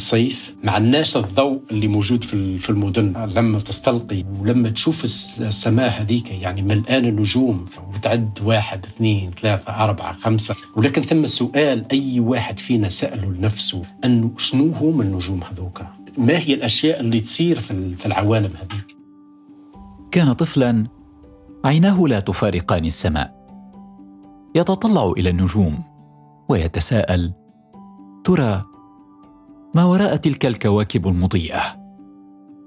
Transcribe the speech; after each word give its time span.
الصيف 0.00 0.54
ما 0.62 0.72
عندناش 0.72 1.16
الضوء 1.16 1.60
اللي 1.70 1.88
موجود 1.88 2.24
في 2.24 2.58
في 2.58 2.70
المدن. 2.70 3.12
لما 3.34 3.58
تستلقي 3.58 4.24
ولما 4.40 4.68
تشوف 4.68 5.04
السماء 5.04 6.02
هذيك 6.02 6.30
يعني 6.30 6.62
ملآن 6.62 7.16
نجوم 7.16 7.66
وتعد 7.94 8.38
واحد 8.44 8.84
اثنين 8.84 9.30
ثلاثة 9.30 9.84
أربعة 9.84 10.12
خمسة. 10.12 10.56
ولكن 10.76 11.02
ثم 11.02 11.26
سؤال 11.26 11.84
أي 11.92 12.20
واحد 12.20 12.58
فينا 12.58 12.88
سأله 12.88 13.32
لنفسه 13.32 13.82
أنه 14.04 14.30
شنو 14.38 14.72
هم 14.72 15.00
النجوم 15.00 15.40
هذوك؟ 15.44 15.82
ما 16.18 16.38
هي 16.38 16.54
الأشياء 16.54 17.00
اللي 17.00 17.20
تصير 17.20 17.60
في 17.60 18.06
العوالم 18.06 18.52
هذيك؟ 18.56 18.96
كان 20.10 20.32
طفلا 20.32 20.86
عيناه 21.64 22.00
لا 22.06 22.20
تفارقان 22.20 22.84
السماء. 22.84 23.40
يتطلع 24.54 25.12
إلى 25.16 25.30
النجوم 25.30 25.78
ويتساءل 26.48 27.32
ترى 28.24 28.69
ما 29.74 29.84
وراء 29.84 30.16
تلك 30.16 30.46
الكواكب 30.46 31.06
المضيئة؟ 31.06 31.76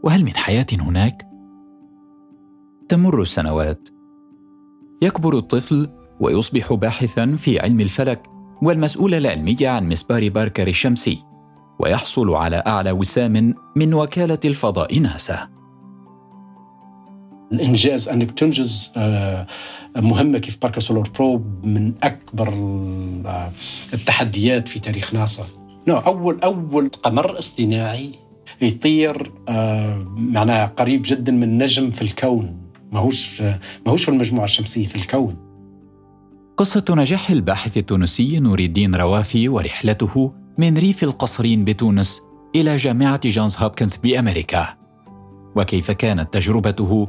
وهل 0.04 0.24
من 0.24 0.36
حياة 0.36 0.66
هناك؟ 0.74 1.28
تمر 2.90 3.22
السنوات. 3.22 3.90
يكبر 5.02 5.38
الطفل 5.38 5.90
ويصبح 6.20 6.74
باحثا 6.74 7.36
في 7.36 7.60
علم 7.60 7.80
الفلك 7.82 8.24
والمسؤول 8.62 9.14
العلمي 9.14 9.58
عن 9.62 9.90
مسبار 9.90 10.30
باركر 10.30 10.68
الشمسي 10.68 11.24
ويحصل 11.80 12.30
على 12.34 12.64
أعلى 12.68 12.92
وسام 12.92 13.54
من 13.76 13.94
وكالة 13.94 14.40
الفضاء 14.46 15.00
ناسا. 15.00 15.50
الإنجاز 17.52 18.10
أنك 18.10 18.32
تنجز 18.32 18.92
آه، 18.98 19.48
مهمة 19.96 20.40
كيف 20.40 20.58
Parker 20.62 20.82
Solar 20.82 21.10
Probe 21.16 21.66
من 21.66 21.94
أكبر 22.04 22.50
آه، 23.26 23.52
التحديات 23.94 24.68
في 24.68 24.80
تاريخ 24.80 25.14
ناسا. 25.14 25.63
اول 25.90 26.40
أول 26.42 26.90
قمر 27.04 27.38
اصطناعي 27.38 28.10
يطير 28.62 29.32
آه، 29.50 30.06
معناها 30.16 30.66
قريب 30.66 31.02
جدا 31.06 31.32
من 31.32 31.58
نجم 31.58 31.92
في 31.92 32.02
الكون. 32.02 32.58
ماهوش 32.92 33.44
ماهوش 33.86 34.04
في 34.04 34.12
المجموعة 34.12 34.46
الشمسية 34.46 34.88
في 34.88 34.96
الكون. 34.96 35.36
قصة 36.58 36.86
نجاح 36.90 37.30
الباحث 37.30 37.78
التونسي 37.78 38.40
نور 38.40 38.60
الدين 38.60 38.96
روافي 38.96 39.50
ورحلته 39.50 40.34
من 40.58 40.78
ريف 40.78 41.04
القصرين 41.04 41.66
بتونس 41.66 42.22
إلى 42.56 42.76
جامعة 42.76 43.20
جونز 43.26 43.58
هوبكنز 43.58 43.96
بأمريكا. 43.96 44.68
وكيف 45.56 45.92
كانت 45.92 46.34
تجربته 46.34 47.08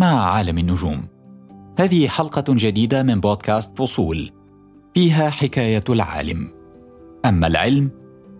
مع 0.00 0.24
عالم 0.24 0.58
النجوم. 0.58 1.08
هذه 1.78 2.08
حلقة 2.08 2.44
جديدة 2.48 3.02
من 3.02 3.20
بودكاست 3.20 3.78
فصول. 3.78 4.30
فيها 4.94 5.30
حكاية 5.30 5.84
العالم. 5.88 6.48
أما 7.24 7.46
العلم 7.46 7.90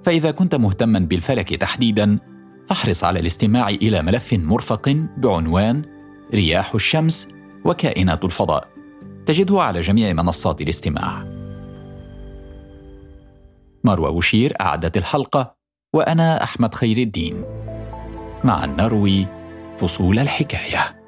فإذا 0.06 0.30
كنت 0.30 0.54
مهتما 0.54 0.98
بالفلك 0.98 1.54
تحديدا 1.54 2.18
فاحرص 2.68 3.04
على 3.04 3.20
الاستماع 3.20 3.68
إلى 3.68 4.02
ملف 4.02 4.32
مرفق 4.32 5.06
بعنوان 5.16 5.82
رياح 6.34 6.74
الشمس 6.74 7.28
وكائنات 7.64 8.24
الفضاء. 8.24 8.68
تجده 9.26 9.62
على 9.62 9.80
جميع 9.80 10.12
منصات 10.12 10.60
الاستماع. 10.60 11.24
مروى 13.84 14.08
وشير 14.08 14.54
أعدت 14.60 14.96
الحلقة 14.96 15.56
وأنا 15.94 16.42
أحمد 16.42 16.74
خير 16.74 16.98
الدين. 16.98 17.44
مع 18.44 18.64
نروي 18.64 19.26
فصول 19.78 20.18
الحكاية. 20.18 21.05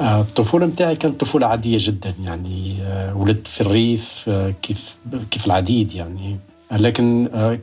الطفولة 0.00 0.66
متاعي 0.66 0.96
كانت 0.96 1.20
طفولة 1.20 1.46
عادية 1.46 1.76
جدا 1.80 2.14
يعني 2.24 2.82
آه، 2.82 3.16
ولدت 3.16 3.46
في 3.46 3.60
الريف 3.60 4.24
آه، 4.28 4.54
كيف 4.62 4.98
كيف 5.30 5.46
العديد 5.46 5.94
يعني. 5.94 6.38
لكن 6.72 7.28
آه، 7.34 7.58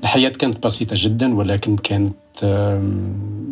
الحياة 0.00 0.28
كانت 0.28 0.66
بسيطة 0.66 0.96
جدا 0.98 1.34
ولكن 1.34 1.76
كانت 1.76 2.14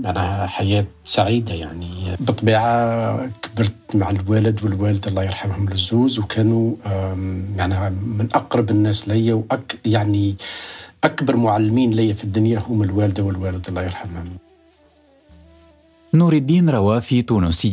معناها 0.04 0.46
حياة 0.46 0.86
سعيدة 1.04 1.54
يعني. 1.54 2.16
بالطبيعة 2.20 3.30
كبرت 3.42 3.72
مع 3.94 4.10
الوالد 4.10 4.64
والوالدة 4.64 5.10
الله 5.10 5.24
يرحمهم 5.24 5.68
الزوز 5.72 6.18
وكانوا 6.18 6.74
معناها 7.56 7.88
من 7.88 8.28
أقرب 8.34 8.70
الناس 8.70 9.08
لي 9.08 9.32
وأك 9.32 9.78
يعني 9.84 10.36
أكبر 11.04 11.36
معلمين 11.36 11.90
لي 11.90 12.14
في 12.14 12.24
الدنيا 12.24 12.58
هم 12.58 12.82
الوالدة 12.82 13.22
والوالد 13.22 13.68
الله 13.68 13.82
يرحمهم. 13.82 14.36
نور 16.14 16.32
الدين 16.32 16.70
روافي 16.70 17.22
تونسي 17.22 17.68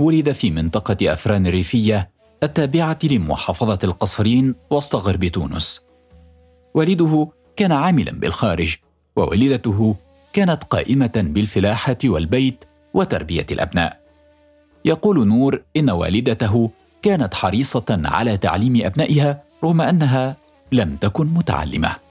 ولد 0.00 0.32
في 0.32 0.50
منطقة 0.50 1.12
أفران 1.12 1.46
الريفية 1.46 2.10
التابعة 2.42 2.98
لمحافظة 3.04 3.78
القصرين 3.84 4.54
وسط 4.70 4.96
غرب 4.96 5.24
تونس. 5.24 5.84
والده 6.74 7.28
كان 7.56 7.72
عاملا 7.72 8.12
بالخارج 8.12 8.76
ووالدته 9.16 9.96
كانت 10.32 10.64
قائمة 10.64 11.12
بالفلاحة 11.16 11.96
والبيت 12.04 12.64
وتربية 12.94 13.46
الأبناء. 13.50 14.00
يقول 14.84 15.28
نور 15.28 15.62
إن 15.76 15.90
والدته 15.90 16.70
كانت 17.02 17.34
حريصة 17.34 18.00
على 18.04 18.36
تعليم 18.36 18.86
أبنائها 18.86 19.42
رغم 19.64 19.80
أنها 19.80 20.36
لم 20.72 20.96
تكن 20.96 21.26
متعلمة. 21.26 22.07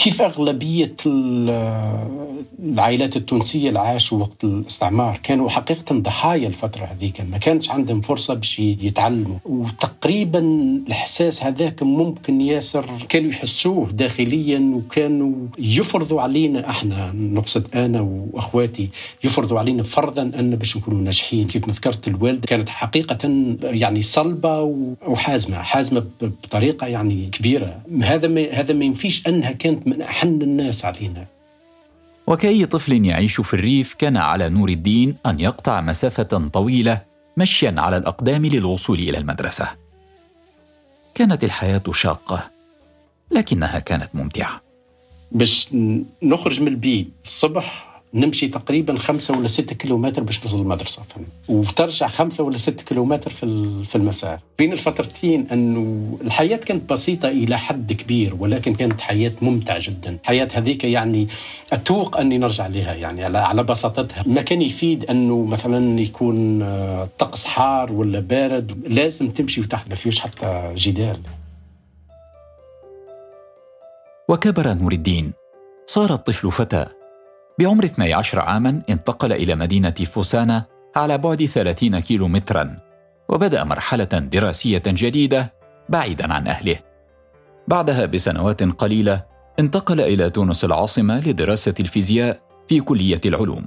كيف 0.00 0.22
أغلبية 0.22 0.96
العائلات 2.60 3.16
التونسية 3.16 3.68
اللي 3.68 3.78
عاشوا 3.78 4.18
وقت 4.18 4.44
الاستعمار؟ 4.44 5.20
كانوا 5.22 5.48
حقيقة 5.48 5.98
ضحايا 5.98 6.48
الفترة 6.48 6.84
هذيك 6.84 7.20
ما 7.20 7.38
كانش 7.38 7.70
عندهم 7.70 8.00
فرصة 8.00 8.34
باش 8.34 8.58
يتعلموا. 8.58 9.38
وتقريبا 9.44 10.38
الإحساس 10.86 11.44
هذاك 11.44 11.82
ممكن 11.82 12.40
ياسر 12.40 12.86
كانوا 13.08 13.30
يحسوه 13.30 13.90
داخليا 13.90 14.72
وكانوا 14.74 15.32
يفرضوا 15.58 16.20
علينا 16.20 16.70
إحنا 16.70 17.12
نقصد 17.12 17.66
أنا 17.74 18.00
وأخواتي 18.00 18.88
يفرضوا 19.24 19.58
علينا 19.58 19.82
فرضا 19.82 20.22
أن 20.22 20.56
باش 20.56 20.76
نكونوا 20.76 21.00
ناجحين. 21.00 21.46
كيف 21.46 21.68
ما 21.68 21.72
ذكرت 21.72 22.08
الوالدة 22.08 22.46
كانت 22.46 22.68
حقيقة 22.68 23.18
يعني 23.62 24.02
صلبة 24.02 24.62
وحازمة 25.06 25.56
حازمة 25.56 26.04
بطريقة 26.20 26.86
يعني 26.86 27.28
كبيرة. 27.32 27.80
هذا 28.02 28.28
ما 28.28 28.50
هذا 28.52 28.74
ما 28.74 28.84
ينفيش 28.84 29.26
أنها 29.26 29.52
كانت 29.52 29.89
من 29.90 30.02
أحن 30.02 30.28
الناس 30.28 30.84
علينا. 30.84 31.26
وكأي 32.26 32.66
طفل 32.66 33.04
يعيش 33.04 33.40
في 33.40 33.54
الريف 33.54 33.94
كان 33.94 34.16
على 34.16 34.48
نور 34.48 34.68
الدين 34.68 35.16
أن 35.26 35.40
يقطع 35.40 35.80
مسافة 35.80 36.48
طويلة 36.52 37.02
مشيا 37.36 37.74
على 37.78 37.96
الأقدام 37.96 38.46
للوصول 38.46 38.98
إلى 38.98 39.18
المدرسة. 39.18 39.68
كانت 41.14 41.44
الحياة 41.44 41.82
شاقة 41.92 42.50
لكنها 43.30 43.78
كانت 43.78 44.14
ممتعة. 44.14 44.60
باش 45.32 45.68
نخرج 46.22 46.60
من 46.60 46.68
البيت 46.68 47.12
الصبح 47.24 47.89
نمشي 48.14 48.48
تقريبا 48.48 48.98
خمسة 48.98 49.38
ولا 49.38 49.48
ستة 49.48 49.74
كيلومتر 49.74 50.22
باش 50.22 50.44
نوصل 50.44 50.58
المدرسة 50.60 51.02
وترجع 51.48 52.08
خمسة 52.08 52.44
ولا 52.44 52.56
ستة 52.56 52.84
كيلومتر 52.84 53.30
في 53.30 53.84
في 53.84 53.96
المساء. 53.96 54.40
بين 54.58 54.72
الفترتين 54.72 55.46
أنه 55.52 56.18
الحياة 56.20 56.56
كانت 56.56 56.92
بسيطة 56.92 57.28
إلى 57.28 57.58
حد 57.58 57.92
كبير 57.92 58.34
ولكن 58.38 58.74
كانت 58.74 59.00
حياة 59.00 59.32
ممتعة 59.42 59.78
جدا. 59.80 60.18
حياة 60.24 60.48
هذيك 60.54 60.84
يعني 60.84 61.28
أتوق 61.72 62.16
أني 62.16 62.38
نرجع 62.38 62.66
لها 62.66 62.94
يعني 62.94 63.24
على 63.38 63.62
بساطتها. 63.62 64.24
ما 64.26 64.42
كان 64.42 64.62
يفيد 64.62 65.04
أنه 65.04 65.44
مثلا 65.44 66.00
يكون 66.00 66.62
الطقس 66.62 67.46
آه، 67.46 67.48
حار 67.48 67.92
ولا 67.92 68.20
بارد 68.20 68.84
لازم 68.86 69.30
تمشي 69.30 69.60
وتحت 69.60 69.88
ما 69.88 69.94
فيش 69.94 70.20
حتى 70.20 70.72
جدال. 70.74 71.18
وكبر 74.28 74.74
نور 74.74 74.92
الدين. 74.92 75.32
صار 75.86 76.14
الطفل 76.14 76.52
فتى. 76.52 76.99
بعمر 77.60 77.84
12 77.84 78.40
عاما 78.40 78.82
انتقل 78.90 79.32
إلى 79.32 79.54
مدينة 79.54 79.90
فوسانا 79.90 80.64
على 80.96 81.18
بعد 81.18 81.44
30 81.44 81.98
كيلو 81.98 82.28
مترا 82.28 82.78
وبدأ 83.28 83.64
مرحلة 83.64 84.04
دراسية 84.04 84.82
جديدة 84.86 85.52
بعيدا 85.88 86.32
عن 86.32 86.46
أهله. 86.46 86.76
بعدها 87.68 88.06
بسنوات 88.06 88.62
قليلة 88.62 89.24
انتقل 89.58 90.00
إلى 90.00 90.30
تونس 90.30 90.64
العاصمة 90.64 91.20
لدراسة 91.20 91.74
الفيزياء 91.80 92.40
في 92.68 92.80
كلية 92.80 93.20
العلوم 93.26 93.64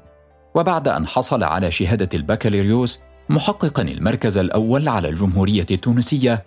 وبعد 0.55 0.87
أن 0.87 1.07
حصل 1.07 1.43
على 1.43 1.71
شهادة 1.71 2.09
البكالوريوس 2.13 2.99
محققا 3.29 3.83
المركز 3.83 4.37
الأول 4.37 4.87
على 4.87 5.09
الجمهورية 5.09 5.67
التونسية 5.71 6.43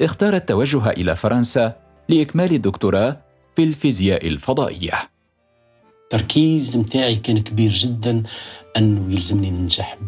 اختار 0.00 0.34
التوجه 0.34 0.90
إلى 0.90 1.16
فرنسا 1.16 1.72
لإكمال 2.08 2.54
الدكتوراه 2.54 3.16
في 3.56 3.64
الفيزياء 3.64 4.26
الفضائية. 4.26 5.17
التركيز 6.12 6.76
متاعي 6.76 7.16
كان 7.16 7.38
كبير 7.42 7.72
جدا 7.72 8.22
انه 8.76 9.12
يلزمني 9.12 9.50
ننجح 9.50 9.98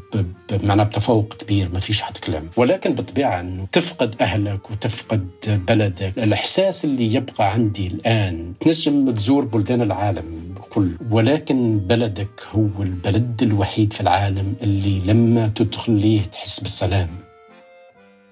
بمعنى 0.51 0.85
بتفوق 0.85 1.35
كبير 1.35 1.69
ما 1.73 1.81
فيش 1.81 2.03
حد 2.03 2.17
كلام. 2.17 2.49
ولكن 2.57 2.95
بالطبيعة 2.95 3.41
أنه 3.41 3.67
تفقد 3.73 4.15
أهلك 4.21 4.71
وتفقد 4.71 5.29
بلدك 5.69 6.13
الإحساس 6.19 6.85
اللي 6.85 7.15
يبقى 7.15 7.53
عندي 7.53 7.87
الآن 7.87 8.53
تنجم 8.61 9.11
تزور 9.11 9.45
بلدان 9.45 9.83
العالم 9.83 10.55
كل. 10.71 10.91
ولكن 11.11 11.79
بلدك 11.79 12.43
هو 12.53 12.83
البلد 12.83 13.43
الوحيد 13.43 13.93
في 13.93 14.01
العالم 14.01 14.55
اللي 14.63 15.01
لما 15.07 15.49
تدخل 15.49 15.93
ليه 15.93 16.23
تحس 16.23 16.61
بالسلام. 16.61 17.09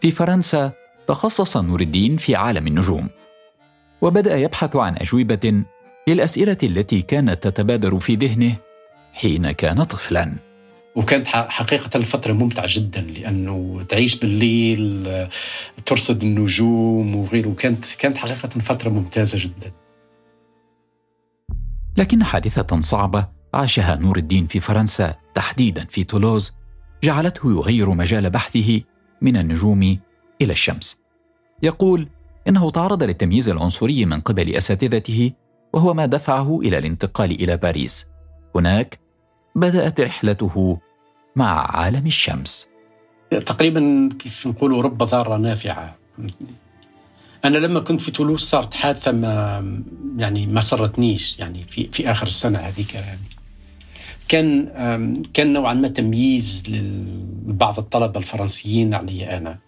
في 0.01 0.11
فرنسا 0.11 0.73
تخصص 1.07 1.57
نور 1.57 1.81
الدين 1.81 2.17
في 2.17 2.37
عالم 2.37 2.67
النجوم 2.67 3.09
وبدأ 4.03 4.37
يبحث 4.37 4.77
عن 4.77 4.95
أجوبة 5.01 5.63
للاسئله 6.09 6.59
التي 6.63 7.03
كانت 7.03 7.43
تتبادر 7.43 8.01
في 8.01 8.15
ذهنه 8.15 8.57
حين 9.13 9.51
كان 9.51 9.83
طفلا. 9.83 10.33
وكانت 10.97 11.29
حقيقة 11.29 11.97
الفترة 11.97 12.33
ممتعة 12.33 12.67
جدا 12.69 13.01
لأنه 13.01 13.83
تعيش 13.89 14.19
بالليل 14.19 15.09
ترصد 15.87 16.25
النجوم 16.25 17.17
وغيره. 17.17 17.55
كانت 17.59 17.85
كانت 17.99 18.17
حقيقة 18.17 18.49
فترة 18.49 18.91
ممتازة 18.91 19.39
جدا. 19.39 19.73
لكن 21.97 22.25
حادثة 22.25 22.81
صعبة 22.81 23.29
عاشها 23.55 23.97
نور 23.97 24.17
الدين 24.17 24.47
في 24.47 24.61
فرنسا 24.61 25.15
تحديدا 25.35 25.85
في 25.85 26.05
تولوز 26.05 26.53
جعلته 27.05 27.51
يغير 27.51 27.91
مجال 27.91 28.31
بحثه 28.31 28.81
من 29.23 29.37
النجوم 29.37 29.99
إلى 30.43 30.53
الشمس. 30.53 31.01
يقول 31.63 32.09
إنه 32.49 32.71
تعرض 32.71 33.03
للتمييز 33.03 33.49
العنصري 33.49 34.05
من 34.05 34.21
قبل 34.21 34.55
أساتذته 34.55 35.33
وهو 35.73 35.95
ما 35.95 36.07
دفعه 36.07 36.61
إلى 36.61 36.79
الانتقال 36.79 37.31
إلى 37.31 37.57
باريس. 37.57 38.07
هناك 38.55 38.99
بدأت 39.55 40.01
رحلته 40.01 40.79
مع 41.37 41.77
عالم 41.77 42.07
الشمس. 42.07 42.71
تقريبا 43.31 44.09
كيف 44.19 44.47
نقول 44.47 44.85
رب 44.85 44.99
ضارة 44.99 45.37
نافعة. 45.37 45.97
أنا 47.45 47.59
لما 47.59 47.81
كنت 47.81 48.01
في 48.01 48.11
تولوز 48.11 48.41
صارت 48.41 48.75
حادثة 48.75 49.13
ما 49.13 49.83
يعني 50.17 50.47
ما 50.47 50.61
سرتنيش 50.61 51.39
يعني 51.39 51.65
في 51.69 51.89
في 51.93 52.11
آخر 52.11 52.27
السنة 52.27 52.59
هذيك. 52.59 52.95
يعني 52.95 53.19
كان 54.29 54.69
كان 55.35 55.53
نوعا 55.53 55.75
ما 55.75 55.89
تمييز 55.89 56.65
لبعض 57.47 57.79
الطلبة 57.79 58.19
الفرنسيين 58.19 58.95
علي 58.95 59.37
أنا. 59.37 59.59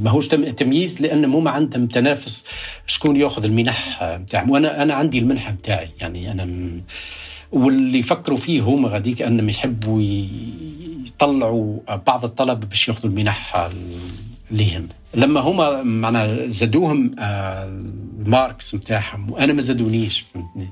ما 0.00 0.10
هوش 0.10 0.28
تمييز 0.28 1.02
لأن 1.02 1.26
مو 1.26 1.40
ما 1.40 1.50
عندهم 1.50 1.86
تنافس 1.86 2.44
شكون 2.86 3.16
يأخذ 3.16 3.44
المنح 3.44 4.02
نتاعهم 4.02 4.50
وأنا 4.50 4.82
أنا 4.82 4.94
عندي 4.94 5.18
المنحه 5.18 5.52
نتاعي 5.52 5.90
يعني 6.00 6.32
أنا 6.32 6.44
م... 6.44 6.82
واللي 7.52 7.98
يفكروا 7.98 8.38
فيه 8.38 8.62
هم 8.62 8.86
غاديك 8.86 9.22
أنهم 9.22 9.48
يحبوا 9.48 10.02
يطلعوا 11.06 11.78
بعض 12.06 12.24
الطلبه 12.24 12.66
باش 12.66 12.88
يأخذوا 12.88 13.10
المنح 13.10 13.68
ليهم. 14.50 14.88
لما 15.14 15.40
هما 15.40 15.82
معنا 15.82 16.48
زادوهم 16.48 17.10
آه، 17.18 17.64
الماركس 18.18 18.74
نتاعهم 18.74 19.30
وأنا 19.30 19.52
ما 19.52 19.60
زادونيش. 19.60 20.24
فهمتني 20.34 20.68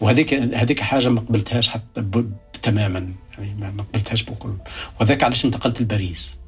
وهذيك 0.00 0.34
هذيك 0.34 0.80
حاجة 0.80 1.08
ما 1.08 1.20
قبلتهاش 1.20 1.68
حتى 1.68 2.04
تماما. 2.62 3.12
يعني 3.38 3.54
ما 3.76 3.82
قبلتهاش 3.82 4.22
بكل. 4.22 4.52
وذاك 5.00 5.24
علاش 5.24 5.44
انتقلت 5.44 5.82
لباريس. 5.82 6.38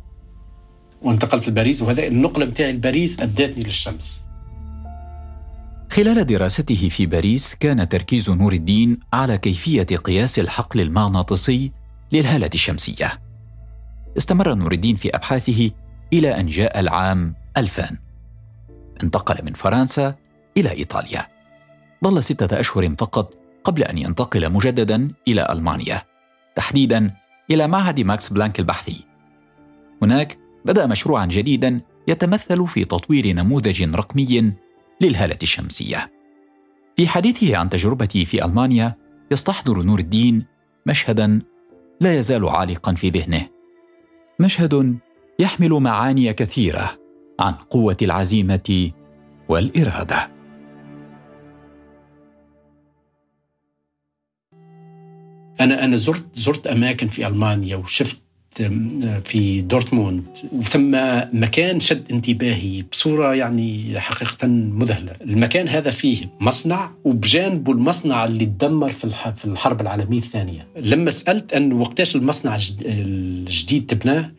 وانتقلت 1.03 1.49
لباريس 1.49 1.83
وهذا 1.83 2.07
النقله 2.07 2.45
نتاعي 2.45 2.73
لباريس 2.73 3.21
ادتني 3.21 3.65
للشمس. 3.65 4.23
خلال 5.91 6.27
دراسته 6.27 6.89
في 6.89 7.07
باريس 7.07 7.55
كان 7.55 7.89
تركيز 7.89 8.31
نور 8.31 8.53
الدين 8.53 8.99
على 9.13 9.39
كيفية 9.39 9.83
قياس 9.83 10.39
الحقل 10.39 10.81
المغناطيسي 10.81 11.73
للهالة 12.13 12.51
الشمسية. 12.55 13.21
استمر 14.17 14.55
نور 14.55 14.73
الدين 14.73 14.97
في 14.97 15.17
أبحاثه 15.17 15.71
إلى 16.13 16.41
أن 16.41 16.47
جاء 16.47 16.81
العام 16.81 17.35
2000 17.57 17.99
انتقل 19.03 19.45
من 19.45 19.53
فرنسا 19.53 20.15
إلى 20.57 20.71
إيطاليا. 20.71 21.40
ظل 22.05 22.25
ستة 22.25 22.61
أشهر 22.61 22.95
فقط 22.99 23.35
قبل 23.65 23.83
أن 23.83 23.99
ينتقل 23.99 24.53
مجددا 24.53 25.11
إلى 25.29 25.49
ألمانيا 25.53 26.03
تحديدا 26.55 27.15
إلى 27.51 27.67
معهد 27.67 28.01
ماكس 28.01 28.33
بلانك 28.33 28.61
البحثي. 28.61 29.05
هناك 30.03 30.39
بدأ 30.65 30.87
مشروعا 30.87 31.27
جديدا 31.27 31.81
يتمثل 32.09 32.67
في 32.67 32.85
تطوير 32.85 33.33
نموذج 33.33 33.83
رقمي 33.95 34.53
للهالة 35.01 35.39
الشمسية. 35.43 36.13
في 36.97 37.09
حديثه 37.09 37.57
عن 37.57 37.71
تجربته 37.71 38.25
في 38.25 38.45
ألمانيا 38.45 38.97
يستحضر 39.31 39.83
نور 39.83 39.99
الدين 39.99 40.47
مشهدا 40.87 41.43
لا 42.01 42.19
يزال 42.19 42.49
عالقا 42.49 42.95
في 42.95 43.11
ذهنه. 43.11 43.47
مشهد 44.41 44.99
يحمل 45.39 45.71
معاني 45.71 46.33
كثيرة 46.33 46.99
عن 47.41 47.53
قوة 47.53 47.97
العزيمة 48.03 48.91
والإرادة. 49.49 50.40
أنا 55.61 55.85
أنا 55.85 55.97
زرت 55.97 56.25
زرت 56.35 56.67
أماكن 56.67 57.09
في 57.09 57.27
ألمانيا 57.27 57.77
وشفت 57.77 58.19
في 59.25 59.61
دورتموند 59.61 60.25
وثم 60.53 60.91
مكان 61.33 61.81
شد 61.81 62.05
انتباهي 62.11 62.83
بصورة 62.83 63.35
يعني 63.35 64.01
حقيقة 64.01 64.47
مذهلة، 64.49 65.13
المكان 65.23 65.69
هذا 65.69 65.91
فيه 65.91 66.31
مصنع 66.41 66.91
وبجانبه 67.05 67.73
المصنع 67.73 68.25
اللي 68.25 68.45
تدمر 68.45 68.89
في 68.89 69.45
الحرب 69.45 69.81
العالمية 69.81 70.19
الثانية، 70.19 70.67
لما 70.77 71.11
سألت 71.11 71.53
انه 71.53 71.75
وقتاش 71.77 72.17
المصنع 72.17 72.59
الجديد 72.83 73.87
تبناه 73.87 74.33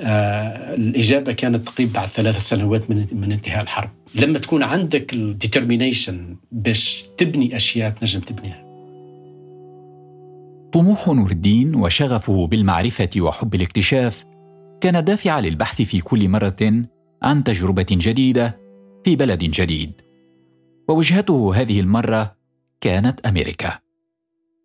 آه 0.00 0.74
الإجابة 0.74 1.32
كانت 1.32 1.68
تقريبا 1.68 1.92
بعد 1.92 2.08
ثلاث 2.08 2.38
سنوات 2.38 2.90
من 2.90 3.06
من 3.12 3.32
انتهاء 3.32 3.62
الحرب، 3.62 3.90
لما 4.14 4.38
تكون 4.38 4.62
عندك 4.62 5.12
الديترمينيشن 5.12 6.36
باش 6.52 7.04
تبني 7.16 7.56
أشياء 7.56 7.90
تنجم 7.90 8.20
تبنيها. 8.20 8.67
طموح 10.72 11.08
نور 11.08 11.30
الدين 11.30 11.74
وشغفه 11.74 12.46
بالمعرفة 12.46 13.10
وحب 13.18 13.54
الاكتشاف 13.54 14.24
كان 14.80 15.04
دافع 15.04 15.40
للبحث 15.40 15.82
في 15.82 16.00
كل 16.00 16.28
مرة 16.28 16.86
عن 17.22 17.44
تجربة 17.44 17.86
جديدة 17.90 18.60
في 19.04 19.16
بلد 19.16 19.38
جديد. 19.38 19.92
ووجهته 20.88 21.54
هذه 21.54 21.80
المرة 21.80 22.36
كانت 22.80 23.26
أمريكا. 23.26 23.78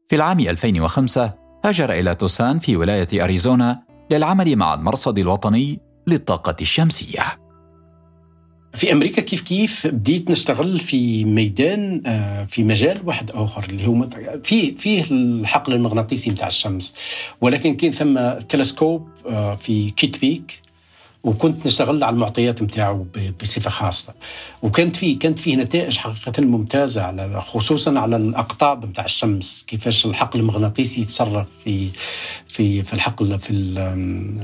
في 0.10 0.16
العام 0.16 0.40
2005 0.40 1.34
هاجر 1.66 1.92
إلى 1.92 2.16
توسان 2.16 2.60
في 2.60 2.78
ولاية 2.78 3.24
أريزونا 3.24 3.84
للعمل 4.12 4.56
مع 4.56 4.74
المرصد 4.74 5.20
الوطني 5.20 5.80
للطاقة 6.08 6.56
الشمسية. 6.62 7.43
في 8.74 8.92
أمريكا 8.92 9.22
كيف 9.22 9.42
كيف 9.42 9.88
بديت 9.88 10.32
نشتغل 10.32 10.80
في 10.80 11.26
ميدان 11.26 12.02
آه، 12.06 12.46
في 12.46 12.64
مجال 12.64 12.98
واحد 13.06 13.32
آخر 13.32 13.66
اللي 13.70 13.88
هو 13.88 14.10
في 14.44 14.76
فيه 14.76 15.04
الحقل 15.12 15.74
المغناطيسي 15.74 16.32
بتاع 16.32 16.48
الشمس. 16.48 16.96
ولكن 17.42 17.76
كان 17.76 17.92
ثم 17.92 18.40
تلسكوب 18.50 19.08
آه، 19.30 19.56
في 19.56 19.90
كيت 19.90 20.20
بيك 20.20 20.63
وكنت 21.24 21.66
نشتغل 21.68 22.04
على 22.04 22.14
المعطيات 22.14 22.62
نتاعو 22.62 23.06
بصفة 23.42 23.70
خاصة. 23.70 24.14
وكانت 24.62 24.96
فيه 24.96 25.20
كانت 25.20 25.40
فيه 25.40 25.56
نتائج 25.56 25.98
حقيقة 25.98 26.44
ممتازة 26.44 27.04
على 27.04 27.42
خصوصا 27.42 28.00
على 28.00 28.16
الأقطاب 28.16 28.86
نتاع 28.86 29.06
الشمس 29.06 29.64
كيفاش 29.68 30.06
الحقل 30.06 30.40
المغناطيسي 30.40 31.02
يتصرف 31.02 31.48
في 31.64 31.90
في 32.48 32.84
في 32.84 32.94
الحقل 32.94 33.40
في 33.40 33.54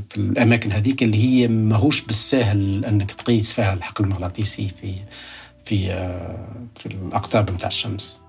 في 0.10 0.18
الأماكن 0.18 0.72
هذيك 0.72 1.04
اللي 1.04 1.18
هي 1.24 1.48
ماهوش 1.48 2.02
بالساهل 2.02 2.86
أنك 2.86 3.12
تقيس 3.12 3.54
فيها 3.54 3.74
الحقل 3.74 4.04
المغناطيسي 4.04 4.68
في 4.82 4.94
في 5.66 5.92
آه، 5.92 6.48
في 6.76 6.86
الأقطاب 6.86 7.52
نتاع 7.52 7.68
الشمس. 7.70 8.20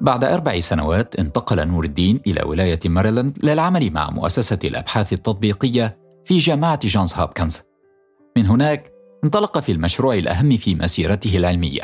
بعد 0.00 0.24
أربع 0.24 0.60
سنوات 0.60 1.16
انتقل 1.16 1.68
نور 1.68 1.84
الدين 1.84 2.20
إلى 2.26 2.42
ولاية 2.42 2.80
ماريلاند 2.84 3.38
للعمل 3.44 3.90
مع 3.90 4.10
مؤسسة 4.10 4.58
الأبحاث 4.64 5.12
التطبيقية 5.12 5.98
في 6.24 6.38
جامعة 6.38 6.80
جونز 6.82 7.14
هوبكنز. 7.14 7.60
من 8.36 8.46
هناك 8.46 8.92
انطلق 9.24 9.58
في 9.58 9.72
المشروع 9.72 10.14
الأهم 10.14 10.56
في 10.56 10.74
مسيرته 10.74 11.36
العلمية، 11.36 11.82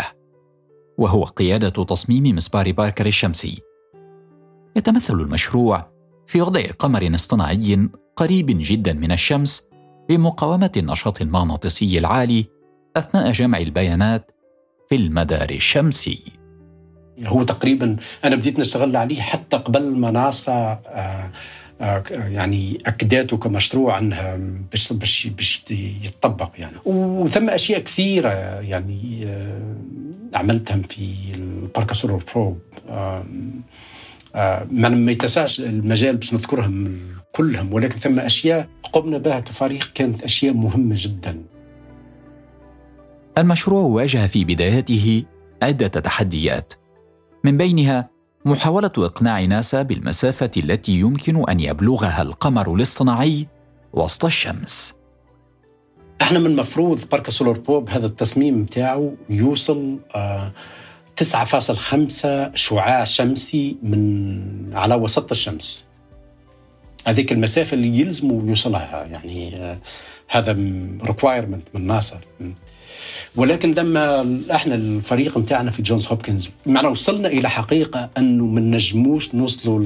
وهو 0.98 1.24
قيادة 1.24 1.84
تصميم 1.84 2.36
مسبار 2.36 2.72
باركر 2.72 3.06
الشمسي. 3.06 3.62
يتمثل 4.76 5.14
المشروع 5.14 5.90
في 6.26 6.40
وضع 6.40 6.62
قمر 6.78 7.14
اصطناعي 7.14 7.88
قريب 8.16 8.46
جدا 8.48 8.92
من 8.92 9.12
الشمس 9.12 9.66
لمقاومة 10.10 10.72
النشاط 10.76 11.20
المغناطيسي 11.20 11.98
العالي 11.98 12.46
أثناء 12.96 13.32
جمع 13.32 13.58
البيانات 13.58 14.30
في 14.88 14.96
المدار 14.96 15.50
الشمسي. 15.50 16.43
هو 17.26 17.42
تقريبا 17.42 17.96
أنا 18.24 18.36
بديت 18.36 18.58
نشتغل 18.58 18.96
عليه 18.96 19.20
حتى 19.20 19.56
قبل 19.56 19.82
ما 19.82 20.10
ناسا 20.10 20.80
آه، 20.86 21.30
آه، 21.80 22.02
يعني 22.10 22.78
أكداته 22.86 23.36
كمشروع 23.36 23.98
انها 23.98 24.36
باش 24.70 24.92
باش 24.92 25.26
باش 25.26 25.62
يتطبق 26.04 26.50
يعني. 26.58 26.76
وثم 26.84 27.50
أشياء 27.50 27.80
كثيرة 27.80 28.30
يعني 28.60 29.24
آه، 29.26 29.74
عملتهم 30.34 30.82
في 30.82 31.14
الباركاسور 31.34 32.22
بروب 32.34 32.58
ما 34.34 35.12
يتسعش 35.12 35.60
المجال 35.60 36.16
باش 36.16 36.34
نذكرهم 36.34 36.98
كلهم 37.32 37.74
ولكن 37.74 37.98
ثم 37.98 38.18
أشياء 38.18 38.68
قمنا 38.92 39.18
بها 39.18 39.40
كفريق 39.40 39.90
كانت 39.94 40.22
أشياء 40.22 40.54
مهمة 40.54 40.94
جدا. 40.98 41.42
المشروع 43.38 43.82
واجه 43.82 44.26
في 44.26 44.44
بدايته 44.44 45.24
عدة 45.62 45.86
تحديات. 45.86 46.72
من 47.44 47.56
بينها 47.56 48.10
محاولة 48.44 48.90
إقناع 48.98 49.44
ناسا 49.44 49.82
بالمسافة 49.82 50.50
التي 50.56 50.92
يمكن 50.92 51.48
أن 51.50 51.60
يبلغها 51.60 52.22
القمر 52.22 52.74
الاصطناعي 52.74 53.46
وسط 53.92 54.24
الشمس. 54.24 54.98
إحنا 56.22 56.38
من 56.38 56.46
المفروض 56.46 57.00
Parker 57.12 57.30
Solar 57.30 57.58
Probe 57.58 57.90
هذا 57.90 58.06
التصميم 58.06 58.64
بتاعه 58.64 59.12
يوصل 59.30 59.98
آه 60.14 60.52
9.5 61.22 62.54
شعاع 62.54 63.04
شمسي 63.04 63.76
من 63.82 64.76
على 64.76 64.94
وسط 64.94 65.30
الشمس 65.30 65.86
هذيك 67.06 67.32
المسافة 67.32 67.74
اللي 67.74 68.00
يلزموا 68.00 68.48
يوصلها 68.48 69.04
يعني 69.04 69.56
آه 69.56 69.78
هذا 70.28 70.52
requirement 71.06 71.68
من 71.74 71.86
ناسا 71.86 72.20
ولكن 73.36 73.74
لما 73.74 74.40
إحنا 74.50 74.74
الفريق 74.74 75.38
بتاعنا 75.38 75.70
في 75.70 75.82
جونز 75.82 76.06
هوبكنز. 76.06 76.50
معنا 76.66 76.88
وصلنا 76.88 77.28
إلى 77.28 77.50
حقيقة 77.50 78.10
أنه 78.18 78.46
ما 78.46 78.60
نجموش 78.60 79.34
نوصلوا 79.34 79.84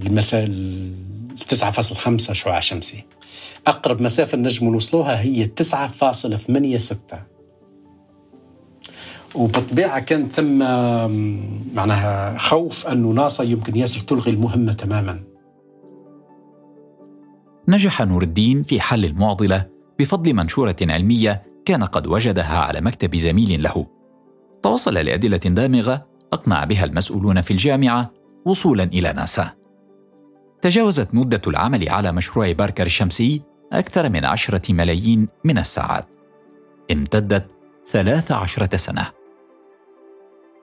للمثال 0.00 0.90
9.5 1.48 2.32
شعاع 2.32 2.60
شمسي. 2.60 3.04
أقرب 3.66 4.00
مسافة 4.00 4.38
نجموا 4.38 4.72
نوصلوها 4.72 5.20
هي 5.20 5.50
9.86 5.60 7.18
وبالطبيعه 9.34 10.00
كان 10.00 10.28
ثم 10.28 10.58
معناها 11.74 12.38
خوف 12.38 12.86
أنه 12.86 13.08
ناسا 13.08 13.44
يمكن 13.44 13.76
ياسر 13.76 14.00
تلغي 14.00 14.30
المهمة 14.30 14.72
تماما. 14.72 15.20
نجح 17.68 18.02
نور 18.02 18.22
الدين 18.22 18.62
في 18.62 18.80
حل 18.80 19.04
المعضلة 19.04 19.66
بفضل 19.98 20.34
منشورة 20.34 20.76
علمية 20.82 21.42
كان 21.64 21.84
قد 21.84 22.06
وجدها 22.06 22.58
على 22.58 22.80
مكتب 22.80 23.16
زميل 23.16 23.62
له. 23.62 23.86
توصل 24.62 24.94
لأدلة 24.94 25.36
دامغة 25.36 26.06
أقنع 26.32 26.64
بها 26.64 26.84
المسؤولون 26.84 27.40
في 27.40 27.50
الجامعة 27.50 28.10
وصولا 28.44 28.84
إلى 28.84 29.12
ناسا. 29.12 29.52
تجاوزت 30.60 31.14
مدة 31.14 31.42
العمل 31.46 31.88
على 31.88 32.12
مشروع 32.12 32.52
باركر 32.52 32.86
الشمسي 32.86 33.42
أكثر 33.72 34.08
من 34.08 34.24
عشرة 34.24 34.72
ملايين 34.72 35.28
من 35.44 35.58
الساعات. 35.58 36.06
امتدت 36.92 37.46
ثلاث 37.86 38.32
عشرة 38.32 38.76
سنة. 38.76 39.10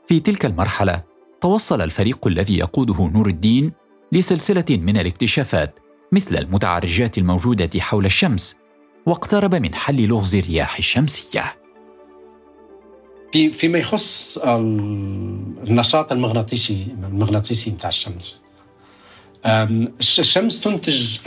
في 0.07 0.19
تلك 0.19 0.45
المرحلة 0.45 1.03
توصل 1.41 1.81
الفريق 1.81 2.27
الذي 2.27 2.57
يقوده 2.57 3.09
نور 3.13 3.27
الدين 3.27 3.71
لسلسلة 4.11 4.65
من 4.69 4.97
الاكتشافات 4.97 5.79
مثل 6.11 6.37
المتعرجات 6.37 7.17
الموجودة 7.17 7.79
حول 7.79 8.05
الشمس 8.05 8.60
واقترب 9.05 9.55
من 9.55 9.75
حل 9.75 10.07
لغز 10.07 10.35
الرياح 10.35 10.77
الشمسية. 10.77 11.55
في 13.33 13.49
فيما 13.49 13.79
يخص 13.79 14.37
النشاط 14.43 16.11
المغناطيسي 16.11 16.87
المغناطيسي 17.03 17.71
بتاع 17.71 17.89
الشمس. 17.89 18.41
الشمس 19.99 20.61
تنتج 20.61 21.17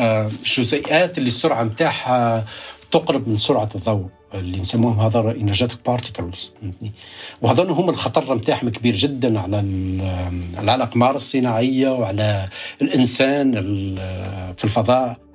جزيئات 0.45 1.19
اللي 1.19 1.29
السرعة 1.29 1.63
نتاعها 1.63 2.45
تقرب 2.91 3.29
من 3.29 3.37
سرعة 3.37 3.69
الضوء 3.75 4.07
اللي 4.35 4.61
نسموهم 4.61 5.01
هذول 5.01 5.37
انرجيتك 5.37 5.79
بارتيكلز 5.87 6.53
وهذول 7.43 7.71
هم 7.71 7.89
الخطر 7.89 8.35
نتاعهم 8.35 8.69
كبير 8.69 8.97
جدا 8.97 9.41
على 9.41 9.57
على 10.59 10.75
الأقمار 10.75 11.17
الصناعية 11.17 11.89
وعلى 11.89 12.49
الإنسان 12.83 13.53
في 14.57 14.65
الفضاء. 14.65 15.34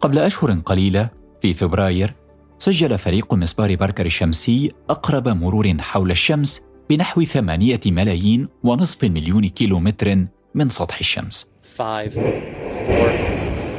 قبل 0.00 0.18
اشهر 0.18 0.52
قليله 0.52 1.10
في 1.42 1.54
فبراير 1.54 2.14
سجل 2.58 2.98
فريق 2.98 3.34
مسبار 3.34 3.74
باركر 3.74 4.06
الشمسي 4.06 4.72
اقرب 4.90 5.28
مرور 5.28 5.76
حول 5.80 6.10
الشمس 6.10 6.64
بنحو 6.90 7.24
ثمانيه 7.24 7.80
ملايين 7.86 8.48
ونصف 8.62 9.04
مليون 9.04 9.48
كيلو 9.48 9.78
متر 9.78 10.24
من 10.54 10.68
سطح 10.68 10.98
الشمس 10.98 11.50
5 11.78 11.84
4 11.84 12.12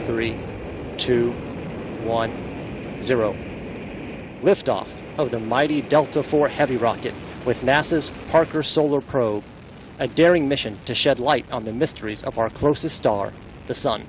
3 0.07 0.35
2 0.99 1.33
1 2.05 2.29
0 3.01 3.35
Liftoff 4.43 4.91
of 5.17 5.31
the 5.31 5.39
mighty 5.39 5.81
Delta 5.81 6.19
IV 6.19 6.49
Heavy 6.49 6.77
rocket 6.77 7.13
with 7.45 7.61
NASA's 7.65 8.11
Parker 8.31 8.63
Solar 8.63 9.01
Probe, 9.01 9.43
a 9.99 10.07
daring 10.07 10.47
mission 10.47 10.77
to 10.85 10.93
shed 10.93 11.19
light 11.19 11.45
on 11.51 11.65
the 11.65 11.73
mysteries 11.73 12.23
of 12.23 12.38
our 12.38 12.49
closest 12.49 12.95
star, 12.95 13.33
the 13.67 13.73
Sun. 13.73 14.01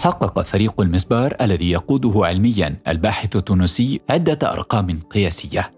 حقق 0.00 0.42
فريق 0.42 0.80
المسبار 0.80 1.36
الذي 1.40 1.70
يقوده 1.70 2.26
علميا 2.26 2.76
الباحث 2.88 3.36
التونسي 3.36 4.00
عدة 4.10 4.52
أرقام 4.52 5.00
قياسية. 5.10 5.70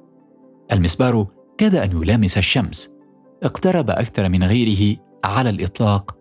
المسبار 0.73 1.27
كاد 1.59 1.75
أن 1.75 2.03
يلامس 2.03 2.39
الشمس. 2.39 2.93
اقترب 3.43 3.91
أكثر 3.91 4.29
من 4.29 4.45
غيره 4.45 4.97
على 5.25 5.51
الإطلاق 5.51 6.17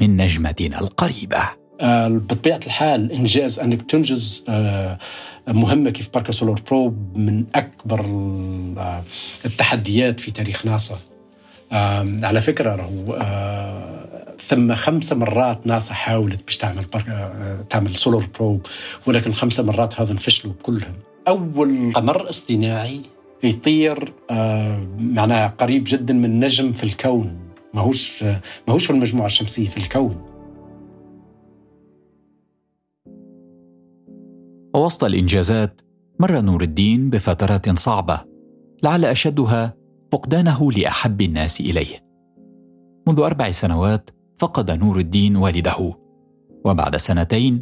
من 0.00 0.16
نجمتنا 0.16 0.80
القريبة. 0.80 1.38
آه، 1.80 2.08
بطبيعة 2.08 2.60
الحال 2.66 3.12
إنجاز 3.12 3.58
أنك 3.58 3.90
تنجز 3.90 4.44
آه، 4.48 4.98
مهمة 5.48 5.90
كيف 5.90 6.10
Parker 6.14 6.32
Solar 6.32 6.60
Probe 6.70 7.18
من 7.18 7.44
أكبر 7.54 8.00
آه، 8.78 9.02
التحديات 9.44 10.20
في 10.20 10.30
تاريخ 10.30 10.66
ناسا. 10.66 10.96
على 12.22 12.40
فكرة 12.40 12.82
هو 12.82 13.18
ثم 14.40 14.74
خمس 14.74 15.12
مرات 15.12 15.66
ناسا 15.66 15.94
حاولت 15.94 16.44
باش 16.44 16.56
تعمل 16.56 16.84
تعمل 17.70 17.94
solar 17.94 18.28
probe 18.38 18.66
ولكن 19.06 19.30
الخمس 19.30 19.60
مرات 19.60 20.00
هذا 20.00 20.14
فشلوا 20.14 20.54
كلهم 20.62 20.94
أول 21.28 21.92
قمر 21.94 22.28
اصطناعي 22.28 23.00
يطير 23.42 24.12
آه، 24.30 24.86
معناها 24.98 25.46
قريب 25.58 25.84
جدا 25.86 26.14
من 26.14 26.40
نجم 26.40 26.72
في 26.72 26.84
الكون. 26.84 27.38
ماهوش 27.74 28.24
ماهوش 28.68 28.86
في 28.86 28.92
المجموعة 28.92 29.26
الشمسية 29.26 29.68
في 29.68 29.76
الكون. 29.76 30.26
ووسط 34.74 35.04
الإنجازات 35.04 35.80
مر 36.20 36.40
نور 36.40 36.62
الدين 36.62 37.10
بفترات 37.10 37.78
صعبة 37.78 38.20
لعل 38.82 39.04
أشدها 39.04 39.74
فقدانه 40.14 40.72
لأحب 40.72 41.20
الناس 41.20 41.60
إليه. 41.60 42.04
منذ 43.08 43.20
أربع 43.20 43.50
سنوات 43.50 44.10
فقد 44.38 44.70
نور 44.70 44.98
الدين 44.98 45.36
والده 45.36 45.94
وبعد 46.64 46.96
سنتين 46.96 47.58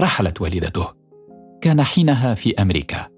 رحلت 0.00 0.40
والدته. 0.40 0.86
كان 1.60 1.82
حينها 1.82 2.34
في 2.34 2.62
أمريكا 2.62 3.08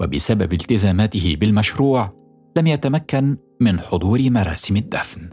وبسبب 0.00 0.52
التزاماته 0.52 1.36
بالمشروع 1.40 2.16
لم 2.56 2.66
يتمكن 2.66 3.36
من 3.60 3.80
حضور 3.80 4.30
مراسم 4.30 4.76
الدفن. 4.76 5.30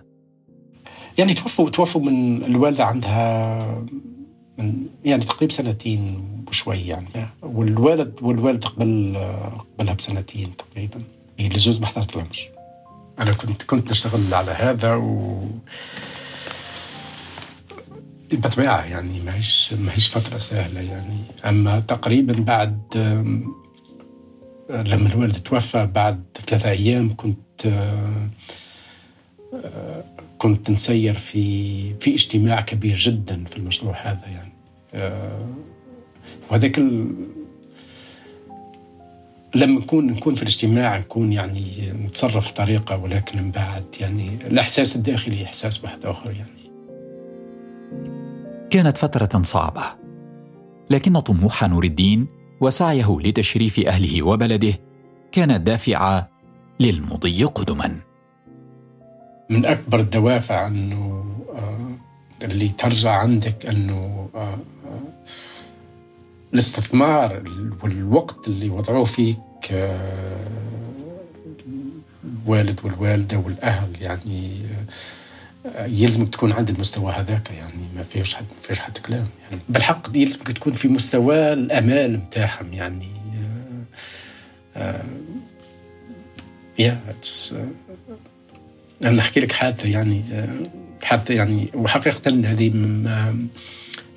يعني 1.17 1.34
توفوا 1.34 1.70
توفوا 1.70 2.01
من 2.01 2.44
الوالدة 2.44 2.86
عندها 2.86 3.86
من 4.58 4.88
يعني 5.05 5.24
تقريبا 5.24 5.53
سنتين 5.53 6.24
وشوي 6.48 6.77
يعني. 6.77 7.08
والوالد 7.44 8.13
والوالد 8.22 8.65
قبل 8.65 9.17
قبلها 9.79 9.94
بسنتين 9.94 10.51
تقريبا. 10.58 11.01
يعني 11.38 11.55
لزوز 11.55 11.79
ما 11.79 11.86
حضرت 11.88 12.15
لهمش 12.15 12.54
أنا 13.19 13.34
كنت 13.34 13.63
كنت 13.63 13.91
نشتغل 13.91 14.34
على 14.34 14.51
هذا 14.51 14.95
و 14.95 15.41
بالطبيعة 18.31 18.86
يعني 18.86 19.19
ما 19.19 19.36
هيش 19.36 19.74
ما 19.74 19.93
هيش 19.93 20.07
فترة 20.10 20.38
سهلة 20.38 20.81
يعني. 20.81 21.17
أما 21.45 21.79
تقريبا 21.79 22.34
بعد 22.34 22.81
لما 24.69 25.10
الوالد 25.10 25.36
توفى 25.36 25.86
بعد 25.86 26.24
ثلاثة 26.45 26.69
أيام 26.69 27.15
كنت 27.15 27.67
كنت 30.38 30.69
نسير 30.69 31.13
في 31.13 31.93
في 32.00 32.13
اجتماع 32.13 32.62
كبير 32.62 32.95
جدا 32.95 33.43
في 33.43 33.57
المشروع 33.57 33.95
هذا 33.95 34.27
يعني. 34.27 34.53
وهذاك 36.50 36.77
ال... 36.77 37.15
لما 39.55 39.79
نكون 39.79 40.05
نكون 40.05 40.33
في 40.33 40.41
الاجتماع 40.43 40.97
نكون 40.97 41.33
يعني 41.33 41.93
نتصرف 42.05 42.51
بطريقة 42.51 42.97
ولكن 42.97 43.43
من 43.43 43.51
بعد 43.51 43.83
يعني 44.00 44.29
الإحساس 44.47 44.95
الداخلي 44.95 45.43
إحساس 45.43 45.83
واحد 45.83 46.05
آخر 46.05 46.31
يعني. 46.31 46.71
كانت 48.69 48.97
فترة 48.97 49.41
صعبة 49.41 49.83
لكن 50.89 51.19
طموح 51.19 51.63
نور 51.63 51.83
الدين 51.83 52.27
وسعيه 52.62 53.17
لتشريف 53.19 53.79
أهله 53.79 54.24
وبلده 54.24 54.74
كان 55.31 55.51
الدافع 55.51 56.25
للمضي 56.79 57.43
قدما. 57.43 57.95
من 59.50 59.65
أكبر 59.65 60.00
الدوافع 60.00 60.67
أنه 60.67 61.25
آه، 61.55 62.45
اللي 62.45 62.69
ترجع 62.69 63.12
عندك 63.12 63.65
أنه 63.65 64.29
آه، 64.35 64.57
الاستثمار 66.55 67.43
والوقت 67.83 68.47
اللي 68.47 68.69
وضعوه 68.69 69.05
فيك 69.05 69.38
الوالد 72.24 72.79
والوالدة 72.83 73.38
والأهل 73.38 74.01
يعني 74.01 74.65
يلزمك 75.79 76.29
تكون 76.29 76.51
عند 76.51 76.69
المستوى 76.69 77.13
هذاك 77.13 77.51
يعني 77.51 77.88
ما 77.95 78.03
فيش 78.03 78.33
حد 78.33 78.43
ما 78.43 78.62
فيش 78.62 78.79
حد 78.79 78.97
كلام 78.97 79.27
يعني 79.43 79.62
بالحق 79.69 80.07
يلزمك 80.15 80.51
تكون 80.51 80.74
في 80.74 80.88
مستوى 80.88 81.53
الأمال 81.53 82.13
نتاعهم 82.13 82.74
يعني 82.74 83.09
يا 86.79 87.00
uh, 87.21 87.55
أنا 89.05 89.21
أحكي 89.21 89.39
لك 89.39 89.51
حادثة 89.51 89.88
يعني 89.88 90.24
حادثة 91.03 91.33
يعني 91.33 91.69
وحقيقة 91.74 92.21
هذه 92.27 92.69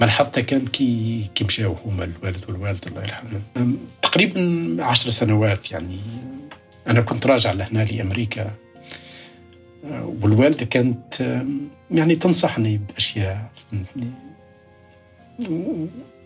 ملحظتها 0.01 0.41
كانت 0.41 0.69
كي 0.69 1.31
كي 1.35 1.45
مشاو 1.45 1.73
هما 1.73 2.05
الوالد 2.05 2.45
والوالدة 2.49 2.89
الله 2.89 3.03
يرحمهم. 3.03 3.79
تقريبا 4.03 4.77
عشر 4.81 5.11
سنوات 5.11 5.73
يعني. 5.73 5.99
أنا 6.87 7.01
كنت 7.01 7.27
راجع 7.27 7.53
لهنا 7.53 7.85
لأمريكا. 7.85 8.51
والوالدة 10.23 10.65
كانت 10.65 11.43
يعني 11.91 12.17
تنصحني 12.17 12.81
بأشياء. 12.89 13.51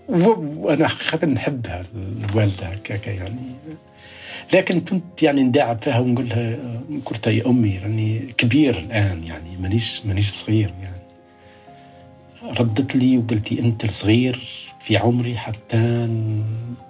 وأنا 0.09 0.89
حقيقه 0.89 1.27
نحبها 1.27 1.83
الوالده 1.95 2.67
هكاك 2.67 3.07
يعني. 3.07 3.55
لكن 4.55 4.81
كنت 4.81 5.23
يعني 5.23 5.43
نداعب 5.43 5.83
فيها 5.83 5.99
ونقول 5.99 6.29
لها 6.29 6.59
قلت 7.05 7.27
يا 7.27 7.47
أمي 7.47 7.79
راني 7.79 8.19
كبير 8.19 8.79
الآن 8.79 9.25
يعني 9.25 9.57
مانيش 9.57 10.07
مانيش 10.07 10.31
صغير 10.31 10.75
يعني. 10.83 11.02
ردت 12.45 12.97
لي 12.97 13.19
وقلتي 13.19 13.61
أنت 13.61 13.85
الصغير 13.85 14.49
في 14.81 14.97
عمري 14.97 15.37
حتى 15.37 15.77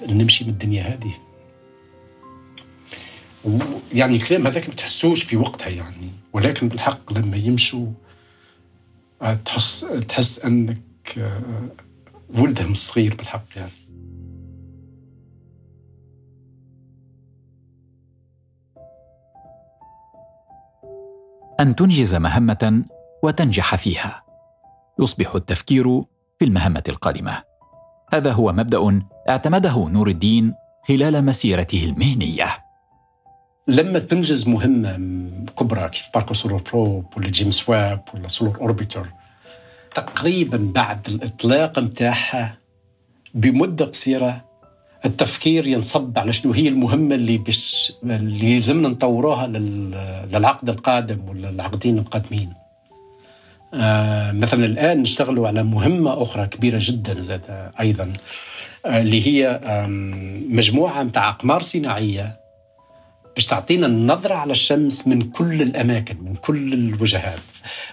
نمشي 0.08 0.44
من 0.44 0.50
الدنيا 0.50 0.82
هذه. 0.82 1.12
يعني 3.92 4.16
الكلام 4.16 4.46
هذاك 4.46 4.68
ما 4.68 4.74
تحسوش 4.74 5.22
في 5.22 5.36
وقتها 5.36 5.68
يعني 5.68 6.10
ولكن 6.32 6.68
بالحق 6.68 7.12
لما 7.12 7.36
يمشوا 7.36 7.86
تحس 9.44 9.80
تحس 10.08 10.44
أنك 10.44 10.80
ولدهم 12.34 12.72
الصغير 12.72 13.14
بالحق 13.14 13.44
يعني. 13.56 13.70
أن 21.60 21.76
تنجز 21.76 22.14
مهمة 22.14 22.84
وتنجح 23.22 23.74
فيها. 23.74 24.31
يصبح 25.00 25.34
التفكير 25.34 25.84
في 26.38 26.44
المهمة 26.44 26.82
القادمة 26.88 27.42
هذا 28.12 28.32
هو 28.32 28.52
مبدأ 28.52 29.02
اعتمده 29.28 29.88
نور 29.88 30.08
الدين 30.08 30.54
خلال 30.88 31.24
مسيرته 31.24 31.84
المهنية 31.84 32.46
لما 33.68 33.98
تنجز 33.98 34.48
مهمة 34.48 34.98
كبرى 35.58 35.88
كيف 35.88 36.04
Parker 36.14 36.34
Solar 36.34 36.62
Probe 36.72 37.06
ولا 37.16 37.28
James 37.28 37.68
Webb 37.68 38.02
ولا 38.14 38.28
Solar 38.28 38.60
Orbiter 38.60 39.06
تقريبا 39.94 40.70
بعد 40.74 41.08
الإطلاق 41.08 41.78
متاعها 41.78 42.58
بمدة 43.34 43.84
قصيرة 43.84 44.44
التفكير 45.04 45.66
ينصب 45.66 46.18
على 46.18 46.32
شنو 46.32 46.52
هي 46.52 46.68
المهمة 46.68 47.14
اللي 47.14 47.38
بش 47.38 47.92
اللي 48.04 48.56
يلزمنا 48.56 48.88
نطوروها 48.88 49.46
للعقد 49.46 50.68
القادم 50.68 51.28
ولا 51.28 51.48
العقدين 51.48 51.98
القادمين. 51.98 52.54
آه 53.74 54.32
مثلا 54.32 54.64
الآن 54.64 55.02
نشتغلوا 55.02 55.48
على 55.48 55.62
مهمة 55.62 56.22
أخرى 56.22 56.46
كبيرة 56.46 56.78
جدا 56.80 57.22
زاد 57.22 57.70
أيضا 57.80 58.12
آه 58.86 59.00
اللي 59.00 59.26
هي 59.26 59.60
مجموعة 60.48 61.02
متاع 61.02 61.28
أقمار 61.28 61.62
صناعية 61.62 62.42
باش 63.34 63.46
تعطينا 63.46 63.86
النظرة 63.86 64.34
على 64.34 64.52
الشمس 64.52 65.06
من 65.06 65.20
كل 65.20 65.62
الأماكن 65.62 66.16
من 66.24 66.34
كل 66.34 66.72
الوجهات. 66.72 67.38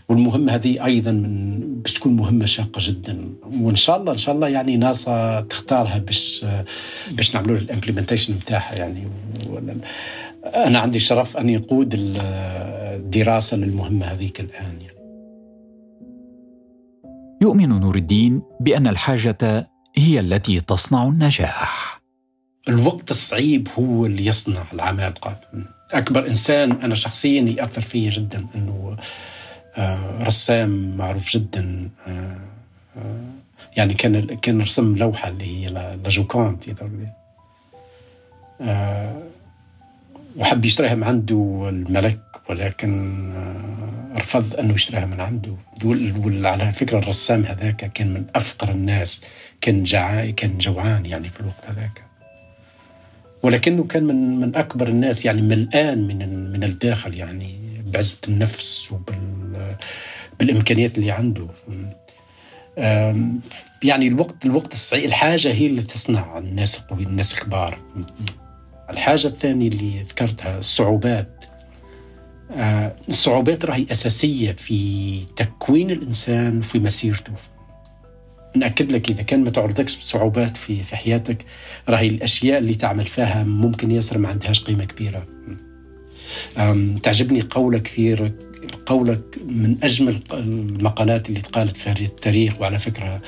والمهمة 0.09 0.55
هذه 0.55 0.85
أيضا 0.85 1.11
من 1.11 1.59
باش 1.81 1.93
تكون 1.93 2.13
مهمة 2.13 2.45
شاقة 2.45 2.79
جدا. 2.79 3.29
وإن 3.61 3.75
شاء 3.75 3.97
الله 3.97 4.11
إن 4.11 4.17
شاء 4.17 4.35
الله 4.35 4.47
يعني 4.47 4.77
ناسا 4.77 5.45
تختارها 5.49 5.97
باش 5.97 6.45
باش 7.11 7.35
نعملوا 7.35 7.57
الامبلمنتيشن 7.57 8.33
نتاعها 8.33 8.75
يعني. 8.75 9.07
أنا 10.45 10.79
عندي 10.79 10.99
شرف 10.99 11.37
أن 11.37 11.49
يقود 11.49 11.95
الدراسة 11.97 13.57
للمهمة 13.57 14.05
هذيك 14.05 14.39
الآن 14.39 14.77
يعني. 14.81 14.98
يؤمن 17.41 17.69
نور 17.69 17.95
الدين 17.95 18.41
بأن 18.59 18.87
الحاجة 18.87 19.69
هي 19.97 20.19
التي 20.19 20.59
تصنع 20.59 21.07
النجاح. 21.07 22.01
الوقت 22.69 23.11
الصعيب 23.11 23.67
هو 23.79 24.05
اللي 24.05 24.25
يصنع 24.25 24.63
العمل 24.73 25.03
القادم 25.03 25.65
أكبر 25.91 26.27
إنسان 26.27 26.71
أنا 26.71 26.95
شخصيا 26.95 27.41
يأثر 27.41 27.81
فيا 27.81 28.09
جدا 28.09 28.47
أنه 28.55 28.97
آه، 29.77 30.23
رسام 30.23 30.97
معروف 30.97 31.29
جدا 31.29 31.89
آه، 32.07 32.37
آه، 32.97 33.21
يعني 33.77 33.93
كان 33.93 34.21
كان 34.25 34.61
رسم 34.61 34.95
لوحة 34.95 35.29
اللي 35.29 35.45
هي 35.45 35.69
لاجوكونت 35.69 36.67
وحب 40.35 40.65
يشتريها 40.65 40.95
من 40.95 41.03
عنده 41.03 41.65
الملك 41.69 42.19
ولكن 42.49 43.33
رفض 44.15 44.55
أنه 44.55 44.73
يشتريها 44.73 45.05
من 45.05 45.21
عنده. 45.21 45.55
على 46.47 46.71
فكرة 46.71 46.99
الرسام 46.99 47.45
هذاك 47.45 47.91
كان 47.93 48.13
من 48.13 48.25
أفقر 48.35 48.71
الناس 48.71 49.21
كان 49.61 49.83
جعان 49.83 50.31
كان 50.31 50.57
جوعان 50.57 51.05
يعني 51.05 51.29
في 51.29 51.39
الوقت 51.39 51.65
هذاك. 51.65 52.03
ولكنه 53.43 53.83
كان 53.83 54.03
من 54.03 54.39
من 54.39 54.55
أكبر 54.55 54.87
الناس 54.87 55.25
يعني 55.25 55.41
ملآن 55.41 56.07
من 56.07 56.51
من 56.51 56.63
الداخل 56.63 57.13
يعني 57.13 57.55
بعزة 57.85 58.19
النفس 58.27 58.91
وبال 58.91 59.75
بالإمكانيات 60.39 60.97
اللي 60.97 61.11
عنده. 61.11 61.47
يعني 63.83 64.07
الوقت 64.07 64.45
الوقت 64.45 64.73
الصعيب 64.73 65.05
الحاجة 65.05 65.53
هي 65.53 65.67
اللي 65.67 65.81
تصنع 65.81 66.37
الناس 66.37 66.79
القويين 66.79 67.07
الناس 67.07 67.33
الكبار. 67.33 67.79
الحاجة 68.89 69.27
الثانية 69.27 69.67
اللي 69.67 70.01
ذكرتها 70.01 70.59
الصعوبات. 70.59 71.45
آه، 72.51 72.95
الصعوبات 73.09 73.65
راهي 73.65 73.85
أساسية 73.91 74.51
في 74.51 75.19
تكوين 75.35 75.91
الإنسان 75.91 76.61
في 76.61 76.79
مسيرته. 76.79 77.33
نأكد 78.55 78.91
لك 78.91 79.09
إذا 79.09 79.23
كان 79.23 79.43
ما 79.43 79.49
تعرضكش 79.49 79.97
بصعوبات 79.97 80.57
في 80.57 80.83
في 80.83 80.95
حياتك 80.95 81.45
راهي 81.89 82.07
الأشياء 82.07 82.59
اللي 82.59 82.75
تعمل 82.75 83.03
فيها 83.03 83.43
ممكن 83.43 83.91
ياسر 83.91 84.17
ما 84.17 84.29
عندهاش 84.29 84.63
قيمة 84.63 84.85
كبيرة. 84.85 85.25
تعجبني 87.03 87.41
قولة 87.41 87.79
كثير 87.79 88.31
قولك 88.85 89.37
من 89.45 89.77
أجمل 89.83 90.19
المقالات 90.33 91.29
اللي 91.29 91.41
تقالت 91.41 91.77
في 91.77 92.05
التاريخ 92.05 92.61
وعلى 92.61 92.79
فكرة 92.79 93.21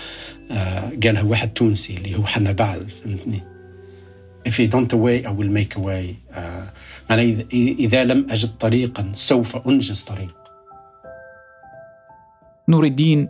آه، 0.51 0.91
قالها 1.03 1.21
واحد 1.21 1.53
تونسي 1.53 1.97
اللي 1.97 2.17
هو 2.17 2.25
حنا 2.25 2.51
بعد 2.51 2.89
فهمتني؟ 3.03 3.50
If 4.49 4.53
you 4.59 4.67
don't 4.67 4.91
away 4.91 5.25
I 5.25 5.31
will 5.31 5.51
make 5.51 5.75
a 5.75 5.79
way. 5.79 6.15
آه، 6.31 6.73
معنى 7.09 7.47
إذا 7.53 8.03
لم 8.03 8.27
أجد 8.29 8.57
طريقا 8.57 9.11
سوف 9.13 9.67
أنجز 9.67 10.01
طريق. 10.03 10.35
نور 12.69 12.83
الدين 12.83 13.29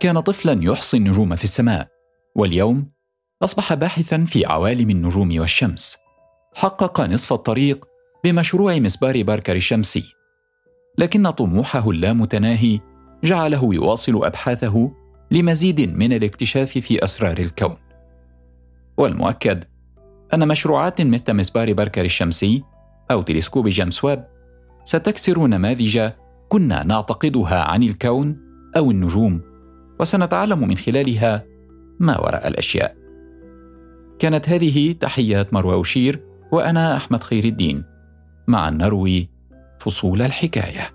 كان 0.00 0.20
طفلا 0.20 0.60
يحصي 0.62 0.96
النجوم 0.96 1.36
في 1.36 1.44
السماء 1.44 1.88
واليوم 2.34 2.90
أصبح 3.42 3.74
باحثا 3.74 4.24
في 4.24 4.46
عوالم 4.46 4.90
النجوم 4.90 5.40
والشمس. 5.40 5.96
حقق 6.54 7.00
نصف 7.00 7.32
الطريق 7.32 7.84
بمشروع 8.24 8.76
مسبار 8.76 9.22
باركر 9.22 9.56
الشمسي. 9.56 10.04
لكن 10.98 11.30
طموحه 11.30 11.90
اللامتناهي 11.90 12.80
جعله 13.24 13.74
يواصل 13.74 14.24
أبحاثه 14.24 14.92
لمزيد 15.30 15.80
من 15.80 16.12
الاكتشاف 16.12 16.78
في 16.78 17.04
أسرار 17.04 17.38
الكون. 17.38 17.76
والمؤكد 18.96 19.64
أن 20.34 20.48
مشروعات 20.48 21.00
مثل 21.00 21.34
مسبار 21.34 21.72
باركر 21.72 22.04
الشمسي 22.04 22.62
أو 23.10 23.22
تلسكوب 23.22 23.68
جيمس 23.68 24.04
ويب 24.04 24.24
ستكسر 24.84 25.46
نماذج 25.46 26.10
كنا 26.48 26.84
نعتقدها 26.84 27.64
عن 27.64 27.82
الكون 27.82 28.36
أو 28.76 28.90
النجوم 28.90 29.40
وسنتعلم 30.00 30.68
من 30.68 30.76
خلالها 30.76 31.44
ما 32.00 32.20
وراء 32.20 32.48
الأشياء. 32.48 32.96
كانت 34.18 34.48
هذه 34.48 34.92
تحيات 34.92 35.54
مروى 35.54 35.80
أشير 35.80 36.24
وأنا 36.52 36.96
أحمد 36.96 37.24
خير 37.24 37.44
الدين. 37.44 37.84
مع 38.48 38.70
نروي 38.70 39.28
فصول 39.78 40.22
الحكاية. 40.22 40.90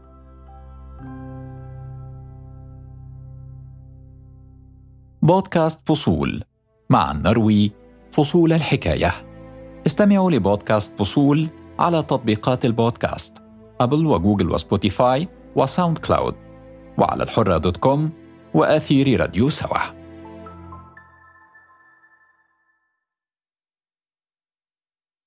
بودكاست 5.21 5.87
فصول. 5.87 6.43
مع 6.89 7.11
نروي 7.11 7.71
فصول 8.13 8.53
الحكاية. 8.53 9.11
استمعوا 9.85 10.31
لبودكاست 10.31 10.99
فصول 10.99 11.47
على 11.79 12.03
تطبيقات 12.03 12.65
البودكاست 12.65 13.37
أبل 13.81 14.05
وجوجل 14.05 14.51
وسبوتيفاي 14.51 15.27
وساوند 15.55 15.97
كلاود 15.97 16.35
وعلى 16.97 17.23
الحرة 17.23 17.57
dot 17.57 17.77
com 17.77 18.09
وأثير 18.53 19.19
راديو 19.19 19.49
سوا. 19.49 19.92